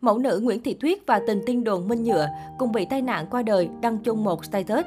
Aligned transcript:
Mẫu 0.00 0.18
nữ 0.18 0.40
Nguyễn 0.42 0.62
Thị 0.62 0.74
Tuyết 0.74 0.98
và 1.06 1.20
tình 1.26 1.42
tiên 1.46 1.64
đồn 1.64 1.88
Minh 1.88 2.04
Nhựa 2.04 2.28
cùng 2.58 2.72
bị 2.72 2.86
tai 2.90 3.02
nạn 3.02 3.26
qua 3.30 3.42
đời 3.42 3.68
đăng 3.80 3.98
chung 3.98 4.24
một 4.24 4.44
status. 4.44 4.84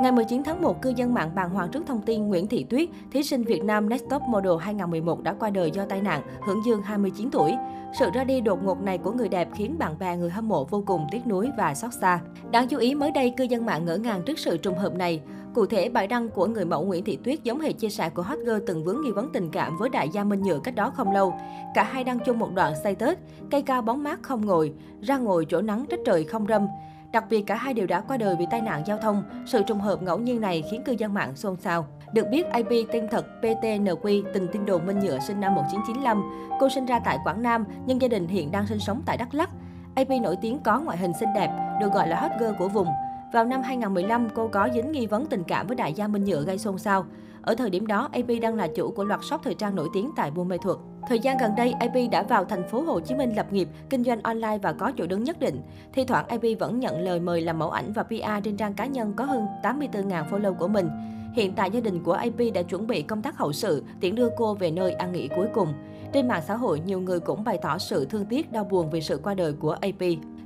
Ngày 0.00 0.12
19 0.12 0.42
tháng 0.44 0.62
1, 0.62 0.82
cư 0.82 0.92
dân 0.96 1.14
mạng 1.14 1.30
bàng 1.34 1.50
hoàng 1.50 1.68
trước 1.68 1.86
thông 1.86 2.02
tin 2.02 2.28
Nguyễn 2.28 2.46
Thị 2.46 2.66
Tuyết, 2.70 2.88
thí 3.12 3.22
sinh 3.22 3.42
Việt 3.42 3.64
Nam 3.64 3.88
Next 3.88 4.04
Top 4.10 4.22
Model 4.22 4.52
2011 4.60 5.22
đã 5.22 5.32
qua 5.32 5.50
đời 5.50 5.70
do 5.70 5.84
tai 5.84 6.00
nạn, 6.00 6.22
hưởng 6.46 6.64
dương 6.66 6.82
29 6.82 7.30
tuổi. 7.30 7.52
Sự 7.98 8.10
ra 8.14 8.24
đi 8.24 8.40
đột 8.40 8.64
ngột 8.64 8.82
này 8.82 8.98
của 8.98 9.12
người 9.12 9.28
đẹp 9.28 9.48
khiến 9.54 9.78
bạn 9.78 9.98
bè 9.98 10.16
người 10.16 10.30
hâm 10.30 10.48
mộ 10.48 10.64
vô 10.64 10.82
cùng 10.86 11.06
tiếc 11.10 11.26
nuối 11.26 11.50
và 11.58 11.74
xót 11.74 11.94
xa. 12.00 12.20
Đáng 12.50 12.68
chú 12.68 12.78
ý 12.78 12.94
mới 12.94 13.10
đây, 13.10 13.34
cư 13.36 13.44
dân 13.44 13.66
mạng 13.66 13.84
ngỡ 13.84 13.96
ngàng 13.96 14.22
trước 14.26 14.38
sự 14.38 14.56
trùng 14.56 14.78
hợp 14.78 14.94
này. 14.94 15.20
Cụ 15.54 15.66
thể, 15.66 15.88
bài 15.88 16.06
đăng 16.06 16.28
của 16.28 16.46
người 16.46 16.64
mẫu 16.64 16.84
Nguyễn 16.84 17.04
Thị 17.04 17.18
Tuyết 17.24 17.44
giống 17.44 17.60
hệt 17.60 17.78
chia 17.78 17.88
sẻ 17.88 18.10
của 18.10 18.22
hot 18.22 18.38
girl 18.38 18.58
từng 18.66 18.84
vướng 18.84 19.00
nghi 19.00 19.10
vấn 19.10 19.32
tình 19.32 19.50
cảm 19.50 19.76
với 19.78 19.88
đại 19.88 20.08
gia 20.08 20.24
Minh 20.24 20.42
Nhựa 20.42 20.58
cách 20.64 20.74
đó 20.74 20.90
không 20.90 21.12
lâu. 21.12 21.34
Cả 21.74 21.82
hai 21.82 22.04
đăng 22.04 22.18
chung 22.26 22.38
một 22.38 22.54
đoạn 22.54 22.72
say 22.82 22.94
Tết, 22.94 23.18
cây 23.50 23.62
cao 23.62 23.82
bóng 23.82 24.02
mát 24.02 24.22
không 24.22 24.46
ngồi, 24.46 24.72
ra 25.00 25.18
ngồi 25.18 25.46
chỗ 25.48 25.60
nắng 25.60 25.84
trách 25.88 26.00
trời 26.04 26.24
không 26.24 26.46
râm. 26.48 26.66
Đặc 27.12 27.24
biệt 27.30 27.42
cả 27.46 27.54
hai 27.54 27.74
đều 27.74 27.86
đã 27.86 28.00
qua 28.00 28.16
đời 28.16 28.36
vì 28.38 28.46
tai 28.50 28.60
nạn 28.60 28.82
giao 28.86 28.98
thông. 28.98 29.22
Sự 29.46 29.62
trùng 29.62 29.80
hợp 29.80 30.02
ngẫu 30.02 30.18
nhiên 30.18 30.40
này 30.40 30.64
khiến 30.70 30.82
cư 30.84 30.92
dân 30.92 31.14
mạng 31.14 31.36
xôn 31.36 31.56
xao. 31.56 31.86
Được 32.12 32.26
biết, 32.30 32.46
IP 32.54 32.88
tên 32.92 33.08
thật 33.10 33.26
PTNQ, 33.42 34.22
từng 34.34 34.48
tin 34.52 34.66
đồn 34.66 34.86
Minh 34.86 34.98
Nhựa 34.98 35.18
sinh 35.18 35.40
năm 35.40 35.54
1995. 35.54 36.22
Cô 36.60 36.68
sinh 36.68 36.86
ra 36.86 37.00
tại 37.04 37.18
Quảng 37.24 37.42
Nam, 37.42 37.64
nhưng 37.86 38.02
gia 38.02 38.08
đình 38.08 38.28
hiện 38.28 38.50
đang 38.50 38.66
sinh 38.66 38.78
sống 38.78 39.02
tại 39.06 39.16
Đắk 39.16 39.34
Lắk. 39.34 39.50
AP 39.94 40.08
nổi 40.22 40.36
tiếng 40.42 40.58
có 40.58 40.80
ngoại 40.80 40.98
hình 40.98 41.12
xinh 41.20 41.28
đẹp, 41.34 41.78
được 41.80 41.92
gọi 41.92 42.08
là 42.08 42.20
hot 42.20 42.30
girl 42.40 42.52
của 42.58 42.68
vùng. 42.68 42.86
Vào 43.32 43.44
năm 43.44 43.62
2015, 43.62 44.28
cô 44.34 44.48
có 44.48 44.68
dính 44.74 44.92
nghi 44.92 45.06
vấn 45.06 45.26
tình 45.26 45.42
cảm 45.44 45.66
với 45.66 45.76
đại 45.76 45.92
gia 45.92 46.08
Minh 46.08 46.24
Nhựa 46.24 46.42
gây 46.42 46.58
xôn 46.58 46.78
xao. 46.78 47.06
Ở 47.42 47.54
thời 47.54 47.70
điểm 47.70 47.86
đó, 47.86 48.08
AP 48.12 48.26
đang 48.42 48.54
là 48.54 48.68
chủ 48.68 48.90
của 48.90 49.04
loạt 49.04 49.20
shop 49.24 49.40
thời 49.44 49.54
trang 49.54 49.76
nổi 49.76 49.88
tiếng 49.94 50.10
tại 50.16 50.30
Buôn 50.30 50.48
Mê 50.48 50.58
Thuột. 50.58 50.78
Thời 51.08 51.18
gian 51.18 51.38
gần 51.38 51.52
đây, 51.56 51.72
AP 51.72 51.94
đã 52.10 52.22
vào 52.22 52.44
thành 52.44 52.68
phố 52.68 52.80
Hồ 52.80 53.00
Chí 53.00 53.14
Minh 53.14 53.36
lập 53.36 53.52
nghiệp, 53.52 53.68
kinh 53.90 54.04
doanh 54.04 54.22
online 54.22 54.58
và 54.62 54.72
có 54.72 54.92
chỗ 54.96 55.06
đứng 55.06 55.24
nhất 55.24 55.40
định. 55.40 55.60
Thi 55.92 56.04
thoảng 56.04 56.28
AP 56.28 56.42
vẫn 56.58 56.80
nhận 56.80 57.00
lời 57.00 57.20
mời 57.20 57.40
làm 57.40 57.58
mẫu 57.58 57.70
ảnh 57.70 57.92
và 57.92 58.02
PR 58.02 58.44
trên 58.44 58.56
trang 58.56 58.74
cá 58.74 58.86
nhân 58.86 59.12
có 59.16 59.24
hơn 59.24 59.46
84.000 59.62 60.28
follow 60.30 60.54
của 60.54 60.68
mình. 60.68 60.88
Hiện 61.34 61.52
tại 61.54 61.70
gia 61.70 61.80
đình 61.80 62.02
của 62.02 62.12
AP 62.12 62.38
đã 62.54 62.62
chuẩn 62.62 62.86
bị 62.86 63.02
công 63.02 63.22
tác 63.22 63.38
hậu 63.38 63.52
sự, 63.52 63.84
tiễn 64.00 64.14
đưa 64.14 64.28
cô 64.36 64.54
về 64.54 64.70
nơi 64.70 64.92
an 64.92 65.12
nghỉ 65.12 65.28
cuối 65.28 65.46
cùng. 65.54 65.68
Trên 66.12 66.28
mạng 66.28 66.42
xã 66.46 66.56
hội, 66.56 66.80
nhiều 66.86 67.00
người 67.00 67.20
cũng 67.20 67.44
bày 67.44 67.58
tỏ 67.62 67.78
sự 67.78 68.04
thương 68.04 68.24
tiếc, 68.24 68.52
đau 68.52 68.64
buồn 68.64 68.90
vì 68.90 69.00
sự 69.00 69.20
qua 69.22 69.34
đời 69.34 69.52
của 69.52 69.70
AP. 69.72 70.02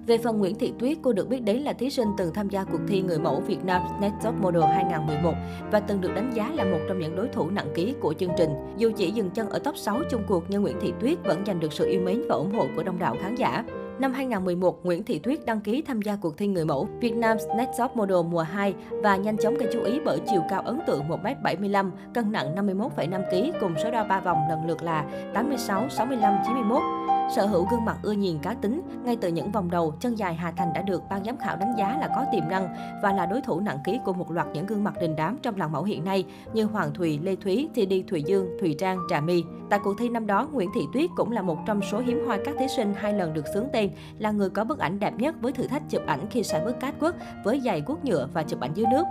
Về 0.06 0.18
phần 0.18 0.38
Nguyễn 0.38 0.54
Thị 0.54 0.72
Tuyết, 0.78 0.98
cô 1.02 1.12
được 1.12 1.28
biết 1.28 1.42
đến 1.42 1.56
là 1.56 1.72
thí 1.72 1.90
sinh 1.90 2.08
từng 2.16 2.34
tham 2.34 2.48
gia 2.48 2.64
cuộc 2.64 2.80
thi 2.88 3.02
người 3.02 3.18
mẫu 3.18 3.40
Việt 3.40 3.64
Nam 3.64 3.82
Next 4.00 4.14
Top 4.24 4.34
Model 4.40 4.62
2011 4.62 5.34
và 5.70 5.80
từng 5.80 6.00
được 6.00 6.14
đánh 6.14 6.30
giá 6.34 6.50
là 6.54 6.64
một 6.64 6.78
trong 6.88 6.98
những 6.98 7.16
đối 7.16 7.28
thủ 7.28 7.50
nặng 7.50 7.72
ký 7.74 7.94
của 8.00 8.14
chương 8.18 8.32
trình. 8.38 8.50
Dù 8.76 8.90
chỉ 8.96 9.10
dừng 9.10 9.30
chân 9.30 9.50
ở 9.50 9.58
top 9.58 9.76
6 9.76 10.00
chung 10.10 10.22
cuộc 10.28 10.44
nhưng 10.48 10.62
Nguyễn 10.62 10.76
Thị 10.80 10.92
Tuyết 11.00 11.18
vẫn 11.24 11.44
giành 11.46 11.60
được 11.60 11.72
sự 11.72 11.88
yêu 11.88 12.00
mến 12.00 12.22
và 12.28 12.34
ủng 12.34 12.52
hộ 12.52 12.66
của 12.76 12.82
đông 12.82 12.98
đảo 12.98 13.16
khán 13.22 13.34
giả. 13.34 13.64
Năm 13.98 14.12
2011, 14.12 14.86
Nguyễn 14.86 15.04
Thị 15.04 15.18
Tuyết 15.18 15.46
đăng 15.46 15.60
ký 15.60 15.82
tham 15.82 16.02
gia 16.02 16.16
cuộc 16.16 16.38
thi 16.38 16.46
người 16.46 16.64
mẫu 16.64 16.88
Việt 17.00 17.14
Nam 17.14 17.36
Next 17.56 17.70
Top 17.78 17.96
Model 17.96 18.16
mùa 18.30 18.42
2 18.42 18.74
và 18.90 19.16
nhanh 19.16 19.36
chóng 19.36 19.54
gây 19.54 19.68
chú 19.72 19.82
ý 19.82 20.00
bởi 20.04 20.18
chiều 20.30 20.42
cao 20.50 20.62
ấn 20.62 20.80
tượng 20.86 21.02
1m75, 21.08 21.90
cân 22.14 22.32
nặng 22.32 22.54
51,5 22.54 23.22
kg 23.30 23.58
cùng 23.60 23.74
số 23.82 23.90
đo 23.90 24.04
3 24.04 24.20
vòng 24.20 24.38
lần 24.48 24.66
lượt 24.66 24.82
là 24.82 25.04
86, 25.34 25.88
65, 25.88 26.34
91. 26.46 26.82
Sở 27.36 27.46
hữu 27.46 27.66
gương 27.70 27.84
mặt 27.84 27.96
ưa 28.02 28.12
nhìn 28.12 28.38
cá 28.38 28.54
tính, 28.54 28.82
ngay 29.04 29.16
từ 29.16 29.28
những 29.28 29.52
vòng 29.52 29.70
đầu, 29.70 29.94
chân 30.00 30.18
dài 30.18 30.34
Hà 30.34 30.50
Thành 30.50 30.72
đã 30.72 30.82
được 30.82 31.02
ban 31.10 31.24
giám 31.24 31.36
khảo 31.36 31.56
đánh 31.56 31.74
giá 31.78 31.98
là 32.00 32.08
có 32.08 32.24
tiềm 32.32 32.48
năng 32.48 32.68
và 33.02 33.12
là 33.12 33.26
đối 33.26 33.40
thủ 33.40 33.60
nặng 33.60 33.78
ký 33.84 33.98
của 34.04 34.12
một 34.12 34.30
loạt 34.30 34.46
những 34.54 34.66
gương 34.66 34.84
mặt 34.84 34.94
đình 35.00 35.16
đám 35.16 35.38
trong 35.42 35.56
làng 35.56 35.72
mẫu 35.72 35.82
hiện 35.82 36.04
nay 36.04 36.24
như 36.52 36.64
Hoàng 36.64 36.94
Thùy, 36.94 37.18
Lê 37.22 37.36
Thúy, 37.36 37.68
Thi 37.74 37.86
Đi 37.86 38.02
Thùy 38.02 38.22
Dương, 38.22 38.48
Thùy 38.60 38.74
Trang, 38.78 38.98
Trà 39.10 39.20
My. 39.20 39.44
Tại 39.70 39.80
cuộc 39.84 39.94
thi 39.98 40.08
năm 40.08 40.26
đó, 40.26 40.48
Nguyễn 40.52 40.70
Thị 40.74 40.80
Tuyết 40.92 41.10
cũng 41.16 41.32
là 41.32 41.42
một 41.42 41.58
trong 41.66 41.80
số 41.90 41.98
hiếm 41.98 42.26
hoi 42.26 42.38
các 42.44 42.54
thí 42.58 42.66
sinh 42.76 42.94
hai 42.96 43.12
lần 43.12 43.34
được 43.34 43.44
xướng 43.54 43.68
tên 43.72 43.90
là 44.18 44.30
người 44.30 44.50
có 44.50 44.64
bức 44.64 44.78
ảnh 44.78 44.98
đẹp 44.98 45.14
nhất 45.18 45.34
với 45.40 45.52
thử 45.52 45.66
thách 45.66 45.90
chụp 45.90 46.02
ảnh 46.06 46.26
khi 46.30 46.42
sải 46.42 46.64
bước 46.64 46.80
cát 46.80 46.94
quốc 47.00 47.14
với 47.44 47.60
giày 47.64 47.82
guốc 47.86 48.04
nhựa 48.04 48.28
và 48.32 48.42
chụp 48.42 48.60
ảnh 48.60 48.74
dưới 48.74 48.86
nước. 48.90 49.04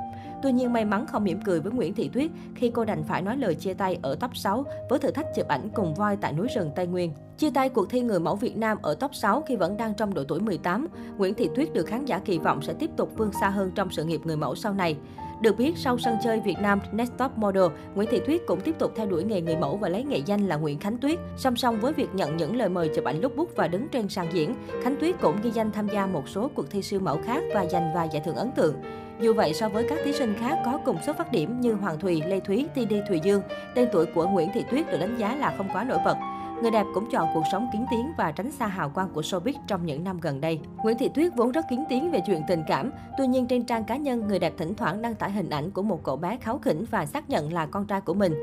Tuy 0.43 0.51
nhiên 0.51 0.73
may 0.73 0.85
mắn 0.85 1.05
không 1.07 1.23
mỉm 1.23 1.39
cười 1.45 1.59
với 1.59 1.71
Nguyễn 1.71 1.93
Thị 1.93 2.09
Tuyết 2.13 2.31
khi 2.55 2.69
cô 2.69 2.85
đành 2.85 3.03
phải 3.03 3.21
nói 3.21 3.37
lời 3.37 3.55
chia 3.55 3.73
tay 3.73 3.99
ở 4.01 4.15
top 4.15 4.35
6 4.35 4.65
với 4.89 4.99
thử 4.99 5.11
thách 5.11 5.25
chụp 5.35 5.47
ảnh 5.47 5.69
cùng 5.73 5.93
voi 5.93 6.17
tại 6.21 6.33
núi 6.33 6.47
rừng 6.55 6.71
Tây 6.75 6.87
Nguyên. 6.87 7.13
Chia 7.37 7.49
tay 7.51 7.69
cuộc 7.69 7.89
thi 7.89 8.01
người 8.01 8.19
mẫu 8.19 8.35
Việt 8.35 8.57
Nam 8.57 8.77
ở 8.81 8.95
top 8.95 9.15
6 9.15 9.41
khi 9.41 9.55
vẫn 9.55 9.77
đang 9.77 9.93
trong 9.93 10.13
độ 10.13 10.23
tuổi 10.27 10.39
18, 10.39 10.87
Nguyễn 11.17 11.33
Thị 11.33 11.49
Tuyết 11.55 11.73
được 11.73 11.85
khán 11.85 12.05
giả 12.05 12.19
kỳ 12.19 12.37
vọng 12.37 12.61
sẽ 12.61 12.73
tiếp 12.73 12.89
tục 12.97 13.11
vươn 13.17 13.31
xa 13.41 13.49
hơn 13.49 13.71
trong 13.75 13.89
sự 13.91 14.03
nghiệp 14.03 14.21
người 14.23 14.37
mẫu 14.37 14.55
sau 14.55 14.73
này. 14.73 14.97
Được 15.41 15.57
biết, 15.57 15.77
sau 15.77 15.97
sân 15.97 16.17
chơi 16.23 16.39
Việt 16.39 16.59
Nam 16.59 16.79
Next 16.91 17.11
Top 17.17 17.37
Model, 17.37 17.63
Nguyễn 17.95 18.09
Thị 18.11 18.21
Tuyết 18.27 18.41
cũng 18.47 18.61
tiếp 18.61 18.75
tục 18.79 18.91
theo 18.95 19.05
đuổi 19.05 19.23
nghề 19.23 19.41
người 19.41 19.55
mẫu 19.55 19.77
và 19.77 19.89
lấy 19.89 20.03
nghệ 20.03 20.17
danh 20.25 20.47
là 20.47 20.55
Nguyễn 20.55 20.79
Khánh 20.79 20.97
Tuyết. 20.97 21.19
Song 21.37 21.55
song 21.55 21.79
với 21.81 21.93
việc 21.93 22.09
nhận 22.13 22.37
những 22.37 22.55
lời 22.55 22.69
mời 22.69 22.89
chụp 22.95 23.05
ảnh 23.05 23.21
lúc 23.21 23.35
bút 23.35 23.55
và 23.55 23.67
đứng 23.67 23.87
trên 23.87 24.09
sàn 24.09 24.27
diễn, 24.33 24.55
Khánh 24.83 24.95
Tuyết 24.95 25.21
cũng 25.21 25.41
ghi 25.43 25.51
danh 25.51 25.71
tham 25.71 25.87
gia 25.89 26.05
một 26.05 26.29
số 26.29 26.51
cuộc 26.55 26.69
thi 26.69 26.81
siêu 26.81 26.99
mẫu 26.99 27.19
khác 27.25 27.43
và 27.53 27.65
giành 27.65 27.91
vài 27.95 28.09
giải 28.11 28.21
thưởng 28.25 28.35
ấn 28.35 28.51
tượng. 28.51 28.75
Dù 29.21 29.33
vậy, 29.33 29.53
so 29.53 29.69
với 29.69 29.85
các 29.89 29.99
thí 30.03 30.13
sinh 30.13 30.35
khác 30.39 30.59
có 30.65 30.79
cùng 30.85 30.97
xuất 31.05 31.17
phát 31.17 31.31
điểm 31.31 31.61
như 31.61 31.73
Hoàng 31.73 31.99
Thùy, 31.99 32.21
Lê 32.27 32.39
Thúy, 32.39 32.67
Ti 32.75 32.85
Đi 32.85 33.01
Thùy 33.07 33.19
Dương, 33.23 33.41
tên 33.75 33.89
tuổi 33.91 34.05
của 34.05 34.27
Nguyễn 34.27 34.49
Thị 34.53 34.65
Tuyết 34.71 34.91
được 34.91 34.97
đánh 34.99 35.17
giá 35.17 35.35
là 35.35 35.53
không 35.57 35.69
quá 35.73 35.83
nổi 35.83 35.97
bật. 36.05 36.17
Người 36.61 36.71
đẹp 36.71 36.85
cũng 36.93 37.11
chọn 37.11 37.29
cuộc 37.33 37.43
sống 37.51 37.69
kiến 37.73 37.85
tiếng 37.91 38.11
và 38.17 38.31
tránh 38.31 38.51
xa 38.51 38.67
hào 38.67 38.89
quang 38.89 39.09
của 39.13 39.21
showbiz 39.21 39.53
trong 39.67 39.85
những 39.85 40.03
năm 40.03 40.19
gần 40.19 40.41
đây. 40.41 40.59
Nguyễn 40.83 40.97
Thị 40.97 41.09
Tuyết 41.09 41.31
vốn 41.35 41.51
rất 41.51 41.65
kiến 41.69 41.83
tiếng 41.89 42.11
về 42.11 42.21
chuyện 42.27 42.41
tình 42.47 42.63
cảm, 42.67 42.91
tuy 43.17 43.27
nhiên 43.27 43.47
trên 43.47 43.65
trang 43.65 43.83
cá 43.83 43.95
nhân, 43.95 44.27
người 44.27 44.39
đẹp 44.39 44.53
thỉnh 44.57 44.75
thoảng 44.75 45.01
đăng 45.01 45.15
tải 45.15 45.31
hình 45.31 45.49
ảnh 45.49 45.71
của 45.71 45.81
một 45.81 46.03
cậu 46.03 46.15
bé 46.15 46.37
kháo 46.41 46.57
khỉnh 46.57 46.85
và 46.91 47.05
xác 47.05 47.29
nhận 47.29 47.53
là 47.53 47.65
con 47.65 47.85
trai 47.85 48.01
của 48.01 48.13
mình. 48.13 48.33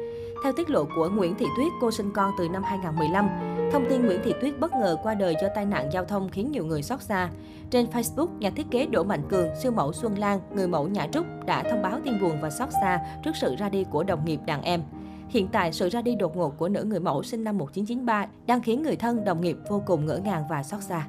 Theo 0.44 0.52
tiết 0.56 0.70
lộ 0.70 0.84
của 0.96 1.08
Nguyễn 1.08 1.34
Thị 1.34 1.46
Tuyết, 1.56 1.72
cô 1.80 1.90
sinh 1.90 2.10
con 2.14 2.32
từ 2.38 2.48
năm 2.48 2.62
2015. 2.62 3.57
Thông 3.72 3.86
tin 3.88 4.06
Nguyễn 4.06 4.20
Thị 4.24 4.34
Tuyết 4.40 4.60
bất 4.60 4.72
ngờ 4.72 4.96
qua 5.02 5.14
đời 5.14 5.34
do 5.42 5.48
tai 5.54 5.66
nạn 5.66 5.88
giao 5.92 6.04
thông 6.04 6.28
khiến 6.28 6.50
nhiều 6.50 6.64
người 6.64 6.82
xót 6.82 7.02
xa. 7.02 7.30
Trên 7.70 7.86
Facebook, 7.86 8.38
nhà 8.38 8.50
thiết 8.50 8.66
kế 8.70 8.86
Đỗ 8.86 9.04
Mạnh 9.04 9.22
Cường, 9.28 9.48
siêu 9.62 9.72
mẫu 9.72 9.92
Xuân 9.92 10.18
Lan, 10.18 10.40
người 10.54 10.68
mẫu 10.68 10.88
Nhã 10.88 11.06
Trúc 11.12 11.26
đã 11.46 11.62
thông 11.62 11.82
báo 11.82 12.00
tin 12.04 12.20
buồn 12.20 12.40
và 12.40 12.50
xót 12.50 12.68
xa 12.72 13.00
trước 13.24 13.36
sự 13.36 13.56
ra 13.58 13.68
đi 13.68 13.84
của 13.84 14.02
đồng 14.02 14.24
nghiệp 14.24 14.40
đàn 14.46 14.62
em. 14.62 14.82
Hiện 15.28 15.48
tại, 15.52 15.72
sự 15.72 15.88
ra 15.88 16.02
đi 16.02 16.14
đột 16.14 16.36
ngột 16.36 16.58
của 16.58 16.68
nữ 16.68 16.84
người 16.84 17.00
mẫu 17.00 17.22
sinh 17.22 17.44
năm 17.44 17.58
1993 17.58 18.26
đang 18.46 18.62
khiến 18.62 18.82
người 18.82 18.96
thân, 18.96 19.24
đồng 19.24 19.40
nghiệp 19.40 19.56
vô 19.68 19.82
cùng 19.86 20.06
ngỡ 20.06 20.18
ngàng 20.18 20.44
và 20.50 20.62
xót 20.62 20.82
xa. 20.82 21.06